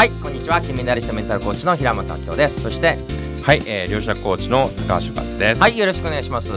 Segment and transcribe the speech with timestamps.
[0.00, 0.62] はいこんにちは。
[0.62, 2.62] 金メダリストメンタルコーチの平本明夫です。
[2.62, 2.96] そして
[3.42, 5.60] はい、えー、両者コーチの高橋バスです。
[5.60, 6.52] はいよろしくお願いします。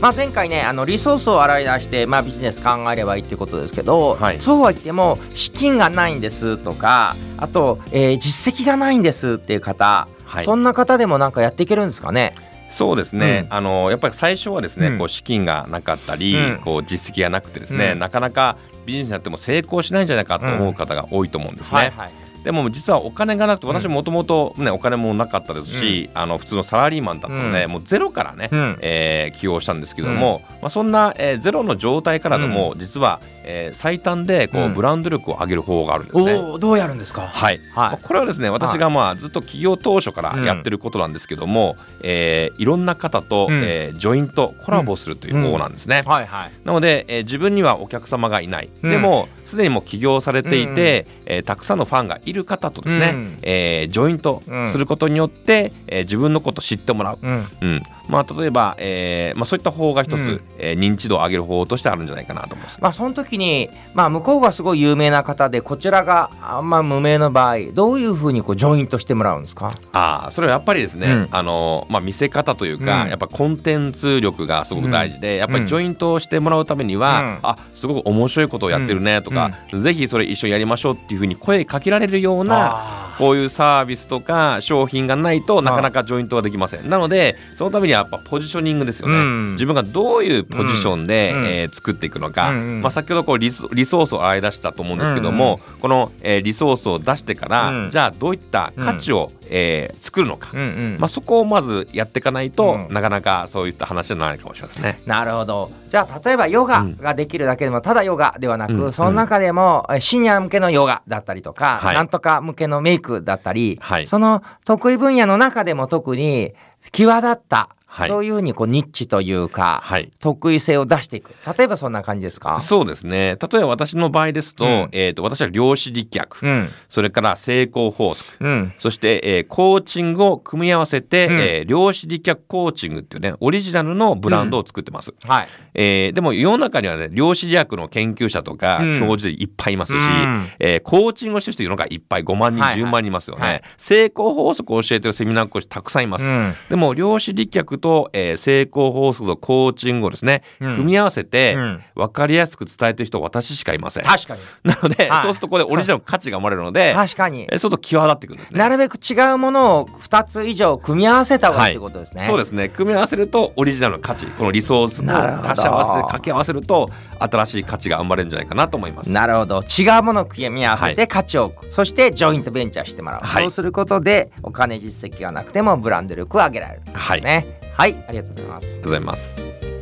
[0.00, 4.40] まあ、前回ねあのリソースを洗い出して、まあ、ビジネス考えればいいっていうことですけど、はい。
[4.40, 10.44] そうは言っても資金がないんですとかあと、えー実績がないんですっていう方、はい。
[10.46, 12.36] そんな方でもなんかやっていけるんですかね？
[12.70, 13.54] そうですね、うん。
[13.54, 14.98] あのやっぱり最初はですね、うん。
[14.98, 16.60] こう資金がなかったり、うん。
[16.64, 17.98] こう実績がなくてですね、うん。
[17.98, 21.76] なかなかビジネスやっても成功しないんじゃないかと思う方が多いと思うんですね。
[21.76, 22.12] はいはい
[22.44, 23.74] でも実はお金がなくてうん。
[23.74, 27.70] 私もともとねお金もなかったですし、あの普通のサラリーマンだったので、うん。
[27.72, 28.78] もうゼロからね、うん。
[28.80, 34.74] えー起用したんですけども、まあ、そんな、えーゼロの状態からでも、実は、えー最短でこう、うん。
[34.74, 36.34] ブランド力を上げる方法があるんですね。
[36.34, 37.22] おおどうやるんですか？
[37.26, 43.62] はい、まあはいこれはですね私がまあずっと企業当初からやってることなんですけども、えーいろんな方と、うん。
[43.64, 46.02] えージョイントコラボするという方法なんですね。
[46.06, 46.52] はいはい。
[46.64, 53.38] なので、えー自分にはお客様がいない、うんでもすでにもう起業されていて、えーたくさんのファンがいる方とですね、うん。
[53.42, 57.46] えージョイントすることによって、えー自分のことを知ってもらう、うん。
[57.60, 57.82] うん。
[58.08, 60.40] まあ、例えば、えーまあ、そういった方法が一つ、うん。
[60.58, 62.78] えー認知度を上げる方法としてあるんじゃないかなと思います。
[62.80, 69.74] まあその時に、まあ、向こうがすごい有名な方でこちらがあんま無名の場合どういうふうにこうジョイントしてもらうんですか？
[69.92, 71.28] ああそれはやっぱりですね、うん。
[71.30, 73.08] あのまあ、見せ方というか、うん。
[73.10, 75.62] やっぱコンテンツ力がすごく大事で、やっぱうん。
[75.64, 77.38] りジョイントをしてもらうためには、うん。
[77.42, 86.88] あすごく面白いことをやってるねとか、ぜひそれ一緒にやりましょうっていうふうに声かけられるようなこういうサービスとか商品がないとなかなかジョイントができません。
[86.88, 89.14] なのでそのためにはやっぱポジショニングですよね。
[89.14, 89.52] うん。
[89.52, 91.44] 自分がどういうポジションで、うん。
[91.46, 92.82] えー作っていくのか、うんうん。
[92.82, 97.90] まあ、先ほどこうリソリソースを洗い出したと思うんですけども、この、えーリソースを出してから、うん。
[97.90, 100.96] じゃあどういった価値を、えー作るのか、うんうん。
[100.98, 102.94] まあ、そこをまずやっていかないと、うん。
[102.94, 105.00] なかなかそういった話にならないかもしれませんね。
[105.06, 105.70] なるほど。
[105.88, 106.96] じゃあ例えばヨガうん。
[106.96, 108.92] ができるだけでもただヨガではなく、うん。
[108.92, 111.96] その中でもえシニア向けのヨガだったりとか、はい。
[111.96, 114.06] なんとか向けのメイクだったり、はい。
[114.06, 116.52] その得意分野の中でも特に
[116.92, 118.08] 際立った、はい。
[118.08, 120.10] そういうふうにこうニッチというか、はい。
[120.20, 121.34] 得意性を出していく。
[121.56, 122.60] 例えばそんな感じですか？
[122.60, 123.36] そうですね。
[123.40, 124.88] 例えば私の場合ですと,、うん。
[124.92, 126.68] えー、と私は量子力学、うん。
[126.88, 128.36] それから成功法則。
[128.40, 128.72] うん。
[128.78, 131.32] そして、えーコーチングを組み合わせて、うん。
[131.40, 135.14] えー量子力学コーチングっていうねオリジナルのブランドを作ってます。
[135.26, 135.48] はい。
[135.74, 139.00] えーでも世の中にはね量子力学の研究者とかうん。
[139.00, 140.48] 教授でいっぱいいますし、うん。
[140.60, 142.82] えーコーチングをしてる人世の中いっぱい5万人、はいはい。
[142.82, 143.62] 10万人いますよね、はい。
[143.76, 146.54] 成功法則を教えてるセミナー講師たくさんいます、うん。
[146.68, 150.70] でも量子力学と、えー成功法則とコーチングをですね、うん。
[150.76, 151.82] 組み合わせて、うん。
[151.94, 154.04] 分かりやすく伝えてる人は私しかいません。
[154.04, 154.40] 確かに。
[154.64, 155.22] なので、はい。
[155.22, 157.42] そうするとこれオリジナルの価値が生まれるので、確かに。
[157.50, 158.58] えーそうすると際立ってくるんですね。
[158.58, 161.72] なるべく違うものを2つ以上組み合わせた方がいい。
[161.72, 162.68] ってことですね、そうですね。
[162.68, 169.10] 組み合わせるとオリジナルの価値このリソースを足し合わせて掛け合わせると新しい価値が生まれるんじゃないかなと思います。
[169.10, 169.62] なるほど。
[169.62, 173.42] 違うものを組み合わせて価値を置く、そしてジョイントベンチャーしてもらう、はい。
[173.42, 179.77] そうすることでお金実績がなくてもブランド力を上げられるということですねはい、ありがとうございますありがとうございます。